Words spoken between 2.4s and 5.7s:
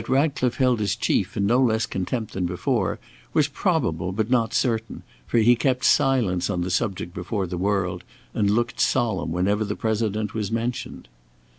before, was probable but not certain, for he